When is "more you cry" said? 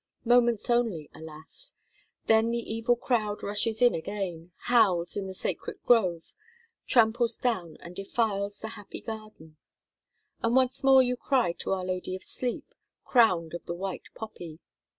10.83-11.51